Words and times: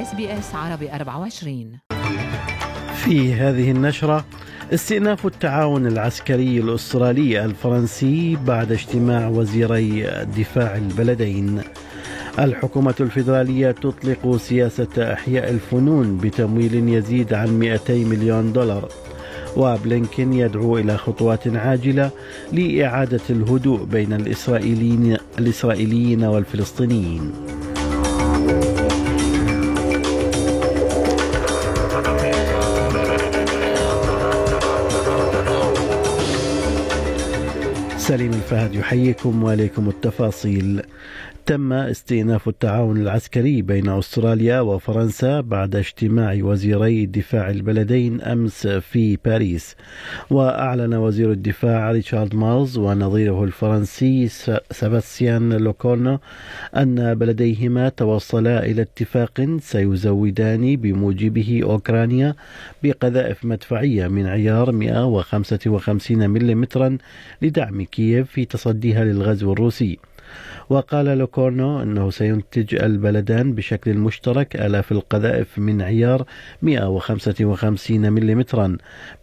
SBS 0.00 0.54
عربي 0.54 0.92
24 0.92 1.78
في 2.94 3.34
هذه 3.34 3.70
النشرة 3.70 4.24
استئناف 4.74 5.26
التعاون 5.26 5.86
العسكري 5.86 6.58
الأسترالي 6.60 7.44
الفرنسي 7.44 8.36
بعد 8.36 8.72
اجتماع 8.72 9.28
وزيري 9.28 10.02
دفاع 10.36 10.76
البلدين. 10.76 11.60
الحكومة 12.38 12.94
الفيدرالية 13.00 13.70
تطلق 13.70 14.36
سياسة 14.36 15.12
إحياء 15.12 15.50
الفنون 15.50 16.16
بتمويل 16.16 16.88
يزيد 16.88 17.34
عن 17.34 17.58
200 17.58 18.04
مليون 18.04 18.52
دولار. 18.52 18.88
وبلينكين 19.56 20.32
يدعو 20.32 20.78
إلى 20.78 20.96
خطوات 20.96 21.48
عاجلة 21.48 22.10
لإعادة 22.52 23.20
الهدوء 23.30 23.84
بين 23.84 24.12
الإسرائيليين, 24.12 25.16
الإسرائيليين 25.38 26.24
والفلسطينيين. 26.24 27.49
سليم 38.10 38.32
الفهد 38.32 38.74
يحييكم 38.74 39.44
وعليكم 39.44 39.88
التفاصيل. 39.88 40.82
تم 41.50 41.72
استئناف 41.72 42.48
التعاون 42.48 42.96
العسكري 42.96 43.62
بين 43.62 43.88
أستراليا 43.88 44.60
وفرنسا 44.60 45.40
بعد 45.40 45.76
اجتماع 45.76 46.38
وزيري 46.40 47.06
دفاع 47.06 47.50
البلدين 47.50 48.20
أمس 48.20 48.66
في 48.66 49.18
باريس. 49.24 49.76
وأعلن 50.30 50.94
وزير 50.94 51.32
الدفاع 51.32 51.90
ريتشارد 51.90 52.34
مارلز 52.34 52.78
ونظيره 52.78 53.44
الفرنسي 53.44 54.28
سباستيان 54.70 55.52
لوكورنو 55.52 56.18
أن 56.76 57.14
بلديهما 57.14 57.88
توصلا 57.88 58.66
إلى 58.66 58.82
اتفاق 58.82 59.56
سيزودان 59.60 60.76
بموجبه 60.76 61.60
أوكرانيا 61.62 62.34
بقذائف 62.82 63.44
مدفعية 63.44 64.08
من 64.08 64.26
عيار 64.26 64.72
155 64.72 66.30
ملم 66.30 66.98
لدعم 67.42 67.82
كييف 67.82 68.30
في 68.30 68.44
تصديها 68.44 69.04
للغزو 69.04 69.52
الروسي. 69.52 69.98
وقال 70.68 71.06
لوكورنو 71.06 71.82
أنه 71.82 72.10
سينتج 72.10 72.74
البلدان 72.74 73.52
بشكل 73.54 73.94
مشترك 73.94 74.56
آلاف 74.56 74.92
القذائف 74.92 75.58
من 75.58 75.82
عيار 75.82 76.24
155 76.62 78.12
ملم 78.12 78.44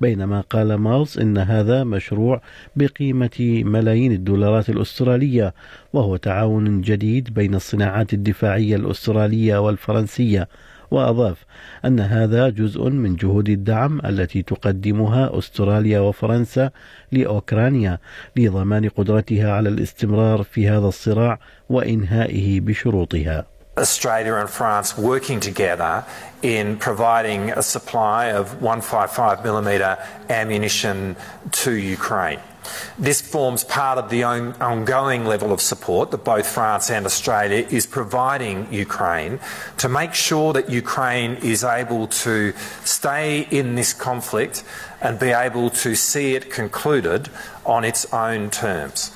بينما 0.01 0.41
قال 0.41 0.75
مارلز 0.75 1.17
إن 1.17 1.37
هذا 1.37 1.83
مشروع 1.83 2.41
بقيمة 2.75 3.63
ملايين 3.65 4.11
الدولارات 4.11 4.69
الأسترالية 4.69 5.53
وهو 5.93 6.15
تعاون 6.15 6.81
جديد 6.81 7.33
بين 7.33 7.55
الصناعات 7.55 8.13
الدفاعية 8.13 8.75
الأسترالية 8.75 9.57
والفرنسية. 9.57 10.47
وأضاف 10.91 11.45
أن 11.85 11.99
هذا 11.99 12.49
جزء 12.49 12.89
من 12.89 13.15
جهود 13.15 13.49
الدعم 13.49 14.01
التي 14.05 14.41
تقدمها 14.41 15.37
أستراليا 15.39 15.99
وفرنسا 15.99 16.69
لأوكرانيا 17.11 17.99
لضمان 18.35 18.89
قدرتها 18.89 19.51
على 19.51 19.69
الاستمرار 19.69 20.43
في 20.43 20.69
هذا 20.69 20.87
الصراع 20.87 21.39
وإنهائه 21.69 22.59
بشروطها. 22.61 23.45
Australia 23.77 24.33
and 24.33 24.49
France 24.49 24.97
working 24.97 25.39
together 25.39 26.03
in 26.41 26.77
providing 26.77 27.51
a 27.51 27.61
supply 27.61 28.25
of 28.39 28.59
155mm 28.59 29.99
ammunition 30.29 31.15
to 31.51 31.71
Ukraine. 31.97 32.39
This 33.07 33.19
forms 33.21 33.63
part 33.63 33.97
of 34.01 34.09
the 34.09 34.23
ongoing 34.71 35.25
level 35.25 35.51
of 35.55 35.61
support 35.61 36.11
that 36.11 36.23
both 36.23 36.47
France 36.57 36.85
and 36.89 37.05
Australia 37.05 37.65
is 37.77 37.85
providing 37.85 38.57
Ukraine 38.71 39.33
to 39.77 39.87
make 39.99 40.13
sure 40.13 40.49
that 40.53 40.69
Ukraine 40.69 41.33
is 41.53 41.63
able 41.63 42.03
to 42.25 42.35
stay 42.97 43.47
in 43.59 43.75
this 43.79 43.91
conflict 44.07 44.55
and 45.01 45.13
be 45.27 45.31
able 45.47 45.69
to 45.83 45.89
see 45.95 46.27
it 46.37 46.43
concluded 46.59 47.29
on 47.65 47.81
its 47.91 48.01
own 48.25 48.49
terms. 48.49 49.11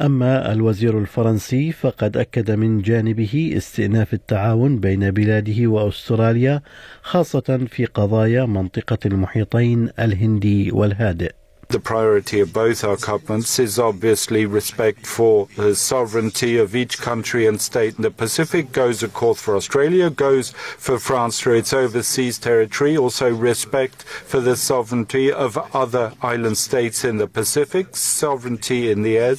أما 0.00 0.52
الوزير 0.52 0.98
الفرنسي 0.98 1.72
فقد 1.72 2.16
أكد 2.16 2.50
من 2.50 2.82
جانبه 2.82 3.54
استئناف 3.56 4.14
التعاون 4.14 4.80
بين 4.80 5.10
بلاده 5.10 5.66
وأستراليا 5.66 6.62
خاصة 7.02 7.66
في 7.70 7.84
قضايا 7.84 8.44
منطقة 8.44 8.98
المحيطين 9.06 9.90
الهندي 9.98 10.72
والهادئ. 10.72 11.32
The 11.70 11.78
priority 11.78 12.40
of 12.40 12.52
both 12.52 12.82
our 12.82 12.96
governments 12.96 13.60
is 13.60 13.78
obviously 13.78 14.44
respect 14.44 15.06
for 15.06 15.46
the 15.56 15.76
sovereignty 15.76 16.56
of 16.56 16.74
each 16.74 16.98
country 16.98 17.46
and 17.46 17.60
state. 17.60 17.94
In 17.94 18.02
the 18.02 18.10
Pacific, 18.10 18.72
goes 18.72 19.04
of 19.04 19.14
course 19.14 19.40
for 19.40 19.54
Australia, 19.54 20.10
goes 20.10 20.50
for 20.50 20.98
France 20.98 21.38
through 21.38 21.58
its 21.58 21.72
overseas 21.72 22.40
territory, 22.40 22.96
also 22.96 23.32
respect 23.32 24.02
for 24.02 24.40
the 24.40 24.56
sovereignty 24.56 25.30
of 25.30 25.56
other 25.72 26.12
island 26.22 26.58
states 26.58 27.04
in 27.04 27.18
the 27.18 27.28
Pacific, 27.28 27.94
sovereignty 27.94 28.90
in 28.90 29.02
the 29.02 29.16
air, 29.16 29.36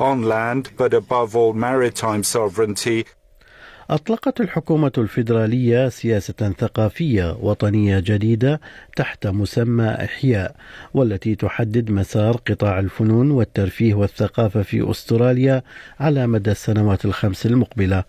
on 0.00 0.22
land, 0.22 0.70
but 0.76 0.92
above 0.92 1.36
all 1.36 1.52
maritime 1.52 2.24
sovereignty. 2.24 3.06
أطلقت 3.90 4.40
الحكومة 4.40 4.92
الفيدرالية 4.98 5.88
سياسة 5.88 6.52
ثقافية 6.58 7.36
وطنية 7.40 7.98
جديدة 7.98 8.60
تحت 8.96 9.26
مسمى 9.26 9.84
إحياء 9.84 10.54
والتي 10.94 11.34
تحدد 11.34 11.90
مسار 11.90 12.36
قطاع 12.36 12.78
الفنون 12.78 13.30
والترفيه 13.30 13.94
والثقافة 13.94 14.62
في 14.62 14.90
أستراليا 14.90 15.62
على 16.00 16.26
مدى 16.26 16.50
السنوات 16.50 17.04
الخمس 17.04 17.46
المقبلة. 17.46 18.04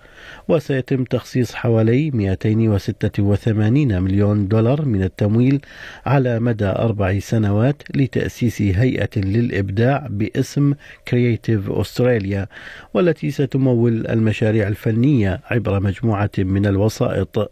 وسيتم 0.48 1.04
تخصيص 1.04 1.54
حوالي 1.54 2.12
286 2.12 4.02
مليون 4.02 4.48
دولار 4.48 4.86
من 4.86 5.04
التمويل 5.04 5.62
على 6.06 6.40
مدى 6.40 6.66
أربع 6.66 7.20
سنوات 7.20 7.84
لتأسيس 7.96 8.62
هيئة 8.62 9.10
للإبداع 9.18 10.08
باسم 10.10 10.74
كرييتيف 11.08 11.72
أستراليا 11.72 12.48
والتي 12.94 13.32
ستمول 13.32 14.08
المشاريع 14.08 14.68
الفنية 14.68 15.42
عبر 15.52 15.69
عبر 15.70 15.80
مجموعة 15.80 16.32
من 16.38 16.66
الوسائط. 16.66 17.52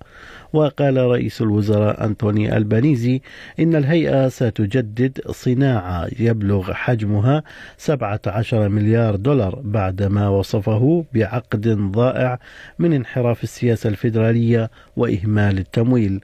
وقال 0.54 0.98
رئيس 0.98 1.42
الوزراء 1.42 2.06
أنتوني 2.06 2.58
ألبانيزي 2.58 3.22
إن 3.60 3.76
الهيئة 3.76 4.28
ستجدد 4.28 5.22
صناعة 5.32 6.08
يبلغ 6.20 6.74
حجمها 6.74 7.44
17 7.78 8.70
مليار 8.70 9.16
دولار 9.16 9.62
بعدما 9.64 10.30
وصفه 10.30 11.06
بعقد 11.14 11.68
ضائع 11.92 12.40
من 12.80 12.94
انحراف 12.94 13.44
السياسة 13.44 13.90
الفيدرالية 13.90 14.70
وإهمال 14.98 15.58
التمويل. 15.58 16.20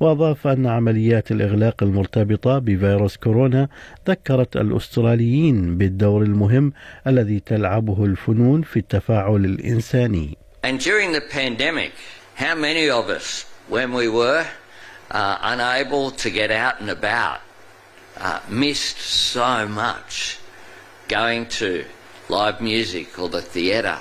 وأضاف 0.00 0.46
أن 0.46 0.66
عمليات 0.66 1.32
الإغلاق 1.32 1.82
المرتبطة 1.82 2.58
بفيروس 2.58 3.16
كورونا 3.16 3.68
ذكرت 4.08 4.56
الأستراليين 4.56 5.78
بالدور 5.78 6.22
المهم 6.22 6.72
الذي 7.06 7.40
تلعبه 7.40 8.04
الفنون 8.04 8.62
في 8.62 8.78
التفاعل 8.78 9.44
الإنساني. 9.44 10.49
And 10.62 10.78
during 10.78 11.12
the 11.12 11.22
pandemic, 11.22 11.92
how 12.34 12.54
many 12.54 12.90
of 12.90 13.08
us, 13.08 13.44
when 13.68 13.92
we 13.92 14.08
were 14.08 14.46
uh, 15.10 15.38
unable 15.40 16.10
to 16.12 16.30
get 16.30 16.50
out 16.50 16.80
and 16.80 16.90
about, 16.90 17.40
uh, 18.18 18.40
missed 18.48 18.98
so 18.98 19.66
much 19.66 20.38
going 21.08 21.46
to 21.46 21.84
live 22.28 22.60
music 22.60 23.18
or 23.18 23.30
the 23.30 23.40
theatre? 23.40 23.98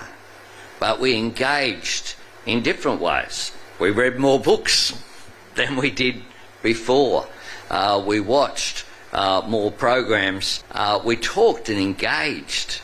But 0.81 0.99
we 0.99 1.15
engaged 1.15 2.15
in 2.45 2.61
different 2.61 2.99
ways. 2.99 3.53
We 3.79 3.91
read 3.91 4.19
more 4.19 4.39
books 4.39 4.93
than 5.55 5.77
we 5.77 5.91
did 5.91 6.21
before. 6.61 7.27
Uh, 7.69 8.03
we 8.05 8.19
watched 8.19 8.85
uh, 9.13 9.43
more 9.47 9.71
programs. 9.71 10.61
Uh, 10.71 10.99
we 11.03 11.15
talked 11.15 11.69
and 11.69 11.79
engaged. 11.79 12.81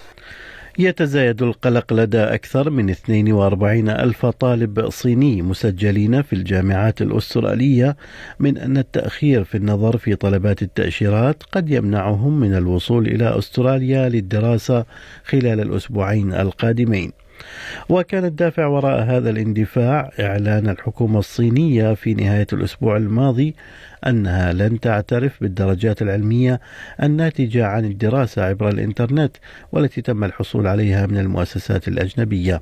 يتزايد 0.79 1.41
القلق 1.41 1.93
لدى 1.93 2.17
أكثر 2.17 2.69
من 2.69 2.89
42 2.89 3.89
ألف 3.89 4.25
طالب 4.25 4.89
صيني 4.89 5.41
مسجلين 5.41 6.21
في 6.21 6.33
الجامعات 6.33 7.01
الأسترالية 7.01 7.97
من 8.39 8.57
أن 8.57 8.77
التأخير 8.77 9.43
في 9.43 9.57
النظر 9.57 9.97
في 9.97 10.15
طلبات 10.15 10.61
التأشيرات 10.61 11.43
قد 11.43 11.69
يمنعهم 11.69 12.39
من 12.39 12.55
الوصول 12.55 13.07
إلى 13.07 13.37
أستراليا 13.37 14.09
للدراسة 14.09 14.85
خلال 15.25 15.59
الأسبوعين 15.59 16.33
القادمين. 16.33 17.11
وكان 17.89 18.25
الدافع 18.25 18.65
وراء 18.65 19.03
هذا 19.03 19.29
الاندفاع 19.29 20.11
إعلان 20.19 20.69
الحكومة 20.69 21.19
الصينية 21.19 21.93
في 21.93 22.13
نهاية 22.13 22.47
الأسبوع 22.53 22.97
الماضي 22.97 23.55
أنها 24.07 24.53
لن 24.53 24.79
تعترف 24.79 25.41
بالدرجات 25.41 26.01
العلمية 26.01 26.61
الناتجة 27.03 27.65
عن 27.65 27.85
الدراسة 27.85 28.43
عبر 28.43 28.69
الإنترنت 28.69 29.37
والتي 29.71 30.01
تم 30.01 30.23
الحصول 30.23 30.67
عليها 30.67 31.07
من 31.07 31.17
المؤسسات 31.17 31.87
الأجنبية. 31.87 32.61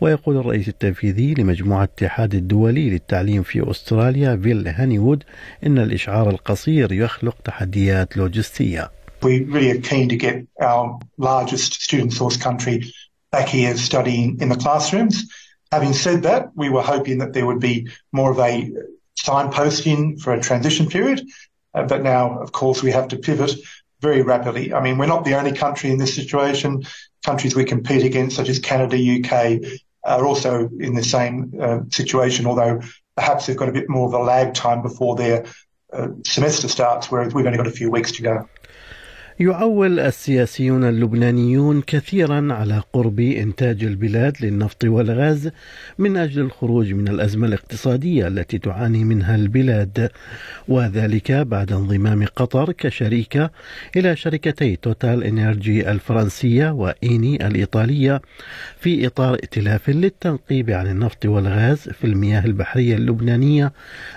ويقول 0.00 0.36
الرئيس 0.36 0.68
التنفيذي 0.68 1.34
لمجموعة 1.34 1.84
الاتحاد 1.84 2.34
الدولي 2.34 2.90
للتعليم 2.90 3.42
في 3.42 3.70
أستراليا 3.70 4.36
فيل 4.36 4.68
هانيوود 4.68 5.22
إن 5.66 5.78
الإشعار 5.78 6.30
القصير 6.30 6.92
يخلق 6.92 7.36
تحديات 7.44 8.16
لوجستية. 8.16 8.90
We 9.22 9.44
really 9.54 9.70
are 9.70 9.80
keen 9.80 10.08
to 10.10 10.16
get 10.16 10.36
our 10.60 10.98
largest 11.18 11.82
student 11.82 12.12
source 12.12 12.36
country 12.36 12.76
back 13.34 13.48
here 13.48 13.76
studying 13.76 14.40
in 14.40 14.48
the 14.48 14.54
classrooms. 14.54 15.24
Having 15.72 15.92
said 15.94 16.22
that, 16.22 16.50
we 16.54 16.68
were 16.68 16.82
hoping 16.82 17.18
that 17.18 17.32
there 17.32 17.44
would 17.44 17.58
be 17.58 17.88
more 18.12 18.30
of 18.30 18.38
a 18.38 18.70
signposting 19.18 20.20
for 20.20 20.32
a 20.32 20.40
transition 20.40 20.86
period. 20.86 21.20
Uh, 21.74 21.82
but 21.82 22.00
now, 22.04 22.38
of 22.38 22.52
course, 22.52 22.80
we 22.80 22.92
have 22.92 23.08
to 23.08 23.16
pivot 23.16 23.50
very 24.00 24.22
rapidly. 24.22 24.72
I 24.72 24.80
mean, 24.80 24.98
we're 24.98 25.06
not 25.06 25.24
the 25.24 25.34
only 25.34 25.50
country 25.50 25.90
in 25.90 25.98
this 25.98 26.14
situation. 26.14 26.84
Countries 27.26 27.56
we 27.56 27.64
compete 27.64 28.04
against, 28.04 28.36
such 28.36 28.48
as 28.48 28.60
Canada, 28.60 28.96
UK, 28.96 29.68
are 30.04 30.24
also 30.24 30.70
in 30.78 30.94
the 30.94 31.02
same 31.02 31.54
uh, 31.60 31.80
situation, 31.90 32.46
although 32.46 32.82
perhaps 33.16 33.46
they've 33.46 33.56
got 33.56 33.68
a 33.68 33.72
bit 33.72 33.88
more 33.88 34.06
of 34.06 34.14
a 34.14 34.22
lag 34.22 34.54
time 34.54 34.80
before 34.80 35.16
their 35.16 35.44
uh, 35.92 36.06
semester 36.24 36.68
starts, 36.68 37.10
whereas 37.10 37.34
we've 37.34 37.46
only 37.46 37.58
got 37.58 37.66
a 37.66 37.78
few 37.80 37.90
weeks 37.90 38.12
to 38.12 38.22
go. 38.22 38.48
يعول 39.40 40.00
السياسيون 40.00 40.84
اللبنانيون 40.84 41.82
كثيرا 41.86 42.52
على 42.52 42.82
قرب 42.92 43.20
إنتاج 43.20 43.84
البلاد 43.84 44.36
للنفط 44.40 44.84
والغاز 44.84 45.50
من 45.98 46.16
أجل 46.16 46.42
الخروج 46.42 46.92
من 46.92 47.08
الأزمة 47.08 47.46
الاقتصادية 47.46 48.28
التي 48.28 48.58
تعاني 48.58 49.04
منها 49.04 49.34
البلاد. 49.34 50.10
وذلك 50.68 51.32
بعد 51.32 51.72
انضمام 51.72 52.24
قطر 52.36 52.72
كشريكة 52.72 53.50
إلى 53.96 54.16
شركتي 54.16 54.76
توتال 54.76 55.24
إنرجي 55.24 55.90
الفرنسية 55.90 56.70
وإيني 56.70 57.46
الإيطالية 57.46 58.22
في 58.80 59.06
إطار 59.06 59.34
ائتلاف 59.34 59.90
للتنقيب 59.90 60.70
عن 60.70 60.86
النفط 60.86 61.26
والغاز 61.26 61.78
في 61.78 62.04
المياه 62.04 62.44
البحرية 62.44 62.96
اللبنانية 62.96 63.72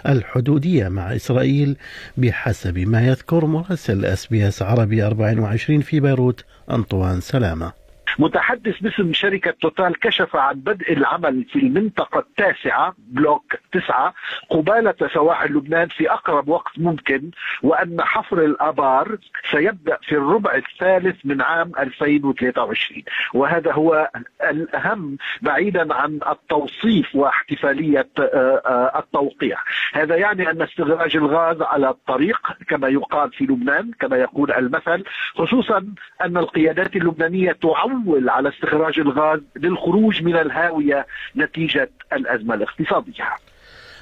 الحدودية 0.08 0.88
مع 0.88 1.16
إسرائيل 1.16 1.76
بحسب 2.18 2.78
ما 2.78 3.08
يذكر 3.08 3.46
مراسل 3.46 4.06
SBS 4.06 4.62
عربي 4.62 5.07
24 5.08 5.82
في 5.82 6.00
بيروت 6.00 6.44
أنطوان 6.72 7.22
سلامة. 7.22 7.87
متحدث 8.20 8.80
باسم 8.80 9.14
شركة 9.14 9.52
توتال 9.52 10.00
كشف 10.00 10.36
عن 10.36 10.56
بدء 10.56 10.94
العمل 10.94 11.46
في 11.52 11.60
المنطقة 11.60 12.20
التاسعة 12.20 12.96
block 12.98 13.56
تسعة 13.72 14.14
قبالة 14.50 14.96
سواحل 15.14 15.54
لبنان 15.54 15.88
في 15.88 16.12
أقرب 16.12 16.48
وقت 16.50 16.80
ممكن 16.80 17.32
وأن 17.64 18.02
حفر 18.02 18.46
الآبار 18.46 19.18
سيبدأ 19.52 19.98
في 20.02 20.16
الربع 20.16 20.56
الثالث 20.56 21.16
من 21.26 21.42
عام 21.42 21.72
2023 21.80 23.04
وهذا 23.34 23.72
هو 23.72 24.10
الأهم 24.50 25.18
بعيدا 25.42 25.94
عن 25.94 26.20
التوصيف 26.30 27.16
واحتفالية 27.16 28.10
آه، 28.20 28.62
آه، 28.66 29.00
التوقيع. 29.00 29.58
هذا 29.94 30.16
يعني 30.16 30.52
أن 30.52 30.62
استخراج 30.62 31.18
الغاز 31.18 31.62
على 31.62 31.90
الطريق 31.90 32.52
كما 32.68 32.88
يقال 32.88 33.32
في 33.32 33.44
لبنان 33.44 33.92
كما 34.00 34.18
يقول 34.18 34.52
المثل 34.52 35.04
خصوصا 35.36 35.86
أن 36.22 36.38
القيادات 36.38 36.96
اللبنانية 36.96 37.52
تعول 37.52 38.07
تحول 38.08 38.30
على 38.30 38.50
استخراج 38.50 39.00
الغاز 39.00 39.40
للخروج 39.56 40.24
من 40.24 40.36
الهاوية 40.36 41.08
نتيجة 41.38 41.90
الأزمة 42.14 42.56
الاقتصادية. 42.56 43.24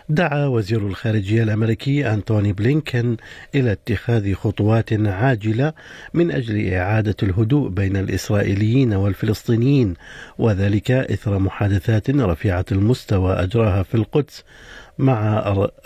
دعا 0.10 0.46
وزير 0.46 0.88
الخارجية 0.88 1.44
الأمريكي 1.44 2.13
أنتوني 2.13 2.54
بلينكن 2.54 3.18
إلى 3.56 3.72
اتخاذ 3.72 4.34
خطوات 4.34 4.94
عاجلة 4.94 5.74
من 6.13 6.31
أجل 6.31 6.74
إعادة 6.74 7.16
الهدوء 7.24 7.69
بين 7.69 7.98
الإسرائيليين 7.98 8.94
والفلسطينيين 8.94 9.94
وذلك 10.38 10.92
إثر 10.92 11.40
محادثات 11.40 12.10
رفيعة 12.10 12.66
المستوى 12.72 13.34
أجراها 13.34 13.84
في 13.84 13.96
القدس 13.96 14.44
مع 15.00 15.40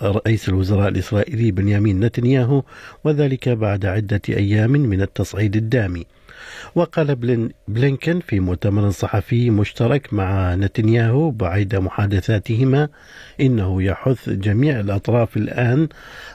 رئيس 0.03 0.49
الوزراء 0.49 0.87
الإسرائيلي 0.87 1.51
بنيامين 1.51 1.99
نتنياهو 1.99 2.63
وذلك 3.03 3.49
بعد 3.49 3.85
عدة 3.85 4.21
أيام 4.29 4.71
من 4.71 5.01
التصعيد 5.01 5.55
الدامي. 5.55 6.05
وقال 6.75 7.15
بلينكن 7.67 8.19
في 8.19 8.39
مؤتمر 8.39 8.89
صحفي 8.89 9.49
مشترك 9.49 10.13
مع 10.13 10.55
نتنياهو 10.55 11.31
بعد 11.31 11.75
محادثاتهما 11.75 12.89
إنه 13.41 13.83
يحث 13.83 14.29
جميع 14.29 14.79
الأطراف 14.79 15.37
الآن 15.37 15.87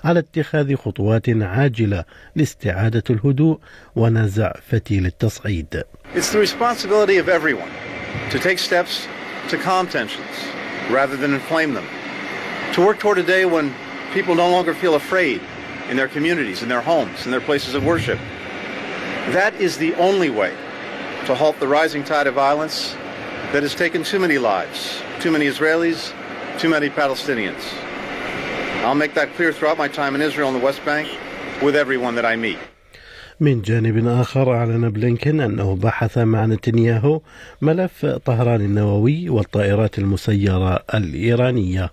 على 0.05 0.19
اتخاذ 0.19 0.77
خطوات 0.77 1.29
عاجلة 1.29 2.05
لاستعادة 2.37 3.05
الهدوء 3.11 3.59
ونزع 3.97 4.53
فتيل 4.71 5.07
التصعيد. 5.07 5.83
It's 6.15 6.33
the 6.33 6.39
responsibility 6.39 7.19
of 7.19 7.29
everyone 7.29 7.71
to 8.31 8.39
take 8.39 8.59
steps 8.59 9.09
to 9.49 9.57
calm 9.59 9.87
tensions 9.87 10.35
rather 10.91 11.17
than 11.17 11.35
inflame 11.35 11.75
them. 11.75 11.87
To 12.75 12.85
work 12.87 12.99
toward 12.99 13.19
a 13.19 13.23
day 13.23 13.45
when 13.45 13.73
people 14.13 14.35
no 14.35 14.49
longer 14.51 14.75
feel 14.75 14.95
afraid 14.95 15.41
in 15.91 15.97
their 15.97 16.09
communities, 16.09 16.63
in 16.63 16.69
their 16.69 16.81
homes, 16.81 17.25
in 17.27 17.31
their 17.31 17.41
places 17.41 17.75
of 17.75 17.85
worship. 17.85 18.19
That 19.33 19.55
is 19.55 19.79
the 19.79 19.95
only 19.95 20.31
way 20.31 20.55
to 21.27 21.35
halt 21.35 21.59
the 21.59 21.69
rising 21.69 22.05
tide 22.05 22.27
of 22.27 22.35
violence 22.35 22.95
that 23.53 23.63
has 23.63 23.75
taken 23.75 24.03
too 24.05 24.19
many 24.19 24.39
lives, 24.39 25.03
too 25.21 25.31
many 25.31 25.47
Israelis, 25.47 26.13
too 26.59 26.69
many 26.69 26.91
Palestinians. 26.91 27.65
I'll 28.85 28.95
make 28.95 29.15
that 29.15 29.35
clear 29.35 29.53
throughout 29.53 29.79
my 29.79 29.89
time 29.89 30.15
in 30.15 30.21
Israel 30.21 30.49
and 30.49 30.57
the 30.61 30.65
West 30.65 30.85
Bank 30.85 31.09
with 31.63 31.75
everyone 31.75 32.15
that 32.17 32.27
I 32.27 32.37
meet. 32.37 32.59
من 33.41 33.63
جانب 33.63 34.07
آخر 34.07 34.57
أعلن 34.57 34.91
بلينكن 34.91 35.41
أنه 35.41 35.77
بحث 35.77 36.19
مع 36.19 36.47
نتنياهو 36.47 37.21
ملف 37.63 38.07
طهران 38.07 38.61
النووي 38.61 39.29
والطائرات 39.29 39.99
المسيرة 39.99 40.85
الإيرانية 40.95 41.93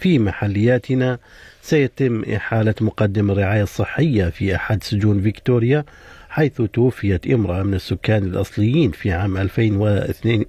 في 0.00 0.18
محلياتنا 0.18 1.18
سيتم 1.62 2.22
إحالة 2.36 2.74
مقدم 2.80 3.30
الرعاية 3.30 3.62
الصحية 3.62 4.24
في 4.28 4.54
أحد 4.56 4.82
سجون 4.82 5.20
فيكتوريا 5.22 5.84
حيث 6.28 6.62
توفيت 6.62 7.26
امرأة 7.26 7.62
من 7.62 7.74
السكان 7.74 8.24
الأصليين 8.24 8.90
في 8.90 9.12
عام 9.12 9.36
2002 9.36 10.44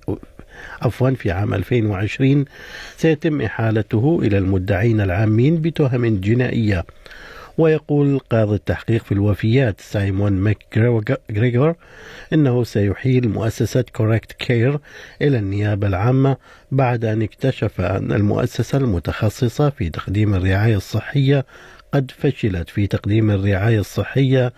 عفوا 0.81 1.09
في 1.09 1.31
عام 1.31 1.53
2020 1.53 2.45
سيتم 2.97 3.41
إحالته 3.41 4.19
إلى 4.23 4.37
المدعين 4.37 5.01
العامين 5.01 5.61
بتهم 5.61 6.19
جنائية. 6.19 6.85
ويقول 7.57 8.19
قاضي 8.19 8.55
التحقيق 8.55 9.03
في 9.03 9.11
الوفيات 9.11 9.81
سايمون 9.81 10.31
ماكغريغور 10.31 11.75
إنه 12.33 12.63
سيحيل 12.63 13.29
مؤسسة 13.29 13.85
Correct 13.95 14.31
Care 14.31 14.79
إلى 15.21 15.37
النيابة 15.37 15.87
العامة 15.87 16.37
بعد 16.71 17.05
أن 17.05 17.21
اكتشف 17.21 17.81
أن 17.81 18.11
المؤسسة 18.11 18.77
المتخصصة 18.77 19.69
في 19.69 19.89
تقديم 19.89 20.33
الرعاية 20.33 20.75
الصحية 20.77 21.45
قد 21.93 22.11
فشلت 22.11 22.69
في 22.69 22.87
تقديم 22.87 23.31
الرعاية 23.31 23.79
الصحية 23.79 24.53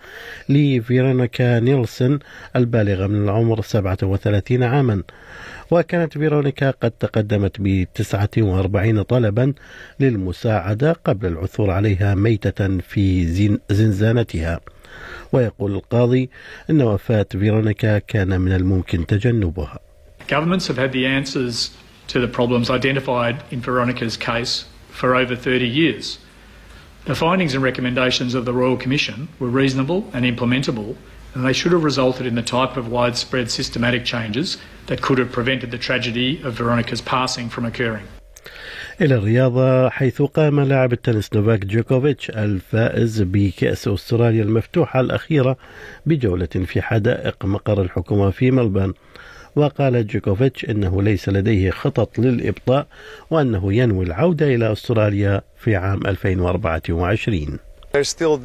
لفيرونيكا 0.48 1.60
نيلسون 1.60 2.18
البالغة 2.56 3.06
من 3.06 3.24
العمر 3.24 3.62
37 3.62 4.62
عاما. 4.62 5.02
وكانت 5.70 6.18
فيرونيكا 6.18 6.70
قد 6.70 6.90
تقدمت 6.90 7.56
ب 7.58 7.86
49 7.94 9.02
طلبا 9.02 9.54
للمساعدة 10.00 10.92
قبل 10.92 11.26
العثور 11.26 11.70
عليها 11.70 12.14
ميتة 12.14 12.78
في 12.78 13.26
زنزانتها. 13.70 14.60
ويقول 15.32 15.74
القاضي 15.74 16.30
أن 16.70 16.82
وفاة 16.82 17.26
فيرونيكا 17.30 17.98
كان 17.98 18.40
من 18.40 18.52
الممكن 18.52 19.06
تجنبها. 19.06 19.78
Governments 20.28 20.68
have 20.68 20.78
had 20.78 20.92
the 20.92 21.06
answers 21.06 21.70
to 22.08 22.20
the 22.20 22.28
problems 22.28 22.70
identified 22.70 23.36
in 23.50 23.60
Veronica's 23.60 24.16
case 24.16 24.64
for 24.90 25.14
over 25.16 25.34
30 25.36 25.66
years. 25.66 26.18
The 27.06 27.14
findings 27.14 27.54
and 27.54 27.62
recommendations 27.62 28.34
of 28.34 28.46
the 28.46 28.54
Royal 28.54 28.78
Commission 28.78 29.28
were 29.38 29.50
reasonable 29.50 30.06
and 30.14 30.24
implementable, 30.24 30.96
and 31.34 31.44
they 31.44 31.52
should 31.52 31.72
have 31.72 31.84
resulted 31.84 32.24
in 32.24 32.34
the 32.34 32.42
type 32.42 32.78
of 32.78 32.90
widespread 32.90 33.50
systematic 33.50 34.06
changes 34.06 34.56
that 34.86 35.02
could 35.02 35.18
have 35.18 35.30
prevented 35.30 35.70
the 35.70 35.76
tragedy 35.76 36.40
of 36.42 36.54
Veronica's 36.54 37.02
passing 37.02 37.50
from 37.50 37.66
occurring. 37.66 38.06
إلى 39.00 39.14
الرياضة 39.14 39.88
حيث 39.88 40.22
قام 40.22 40.60
لاعب 40.60 40.92
التنس 40.92 41.30
نوفاك 41.34 41.66
جوكوفيتش 41.66 42.30
الفائز 42.30 43.22
بكأس 43.22 43.88
أستراليا 43.88 44.42
المفتوحة 44.42 45.00
الأخيرة 45.00 45.56
بجولة 46.06 46.46
في 46.46 46.82
حدائق 46.82 47.44
مقر 47.44 47.82
الحكومة 47.82 48.30
في 48.30 48.50
ملبان 48.50 48.92
وقال 49.56 50.06
جوكوفيتش 50.06 50.64
انه 50.64 51.02
ليس 51.02 51.28
لديه 51.28 51.70
خطط 51.70 52.18
للابطاء 52.18 52.86
وانه 53.30 53.72
ينوي 53.72 54.04
العوده 54.04 54.46
إلى 54.46 54.72
استراليا 54.72 55.42
في 55.56 55.76
عام 55.76 56.06
2024. 56.06 57.58
There's 57.92 58.08
still 58.08 58.40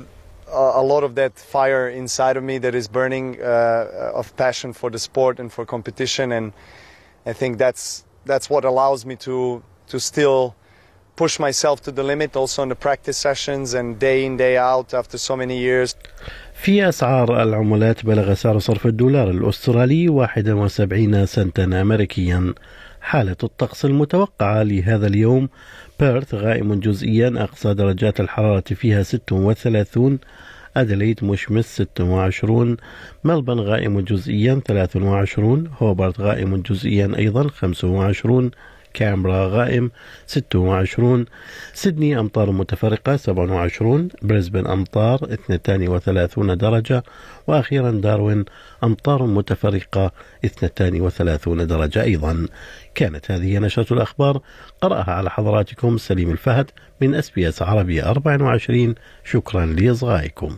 a 0.52 0.84
lot 0.84 1.04
of 1.04 1.16
that 1.16 1.34
fire 1.38 1.90
inside 1.90 2.38
of 2.38 2.44
me 2.44 2.58
that 2.60 2.76
is 2.76 2.88
burning 2.88 3.42
uh, 3.42 4.20
of 4.20 4.36
passion 4.36 4.74
for 4.74 4.90
the 4.90 5.00
sport 5.00 5.40
and 5.40 5.52
for 5.52 5.66
competition 5.66 6.32
and 6.32 6.52
I 7.26 7.34
think 7.34 7.58
that's 7.58 8.06
that's 8.26 8.50
what 8.50 8.64
allows 8.66 9.06
me 9.06 9.16
to 9.28 9.64
to 9.88 10.00
still 10.00 10.56
push 11.16 11.40
myself 11.40 11.82
to 11.82 11.92
the 11.92 12.04
limit 12.04 12.36
also 12.36 12.64
in 12.64 12.70
the 12.70 12.76
practice 12.88 13.18
sessions 13.18 13.74
and 13.74 14.00
day 14.00 14.26
in 14.26 14.38
day 14.38 14.56
out 14.58 14.94
after 14.94 15.18
so 15.18 15.36
many 15.36 15.58
years. 15.58 15.96
في 16.62 16.90
أسعار 16.90 17.44
العملات 17.44 18.06
بلغ 18.06 18.34
سعر 18.34 18.60
صرف 18.60 18.88
الدولار 18.88 19.30
الأسترالي 19.32 20.10
71 20.10 21.26
سنتا 21.26 21.64
أمريكيا. 21.64 22.54
حالة 23.02 23.36
الطقس 23.44 23.86
المتوقعة 23.86 24.64
لهذا 24.64 25.08
اليوم. 25.08 25.50
بيرث 26.00 26.34
غائم 26.34 26.80
جزئيا 26.80 27.34
أقصى 27.44 27.74
درجات 27.74 28.20
الحرارة 28.20 28.64
فيها 28.74 29.04
36 29.04 30.20
أدليد 30.78 31.24
مشمس 31.24 31.66
26 31.66 32.78
ملبن 33.24 33.60
غائم 33.60 34.00
جزئيا 34.00 34.62
23 34.68 35.70
هوبرت 35.78 36.20
غائم 36.20 36.62
جزئيا 36.62 37.12
أيضا 37.18 37.48
25 37.48 38.52
كامبرا 38.94 39.48
غائم 39.48 39.92
26 40.28 41.26
سيدني 41.74 42.20
أمطار 42.20 42.52
متفرقة 42.52 43.16
27 43.16 44.10
بريسبن 44.22 44.68
أمطار 44.68 45.20
32 45.24 46.58
درجة 46.58 47.04
وأخيرا 47.48 47.92
داروين 47.92 48.46
أمطار 48.84 49.24
متفرقة 49.26 50.12
32 50.46 51.68
درجة 51.68 52.04
أيضا. 52.04 52.48
كانت 52.96 53.32
هذه 53.32 53.60
نشرة 53.60 53.94
الأخبار. 53.94 54.42
قرأها 54.82 55.12
على 55.12 55.30
حضراتكم 55.30 55.98
سليم 55.98 56.32
الفهد 56.32 56.72
من 57.02 57.16
أس 57.16 57.30
بي 57.30 57.50
أس 57.50 57.62
عربية 57.62 58.10
24 58.10 58.96
شكرا 59.24 59.66
لإصغائكم. 59.66 60.58